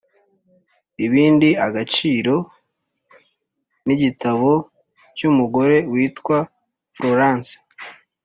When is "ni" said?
3.85-3.93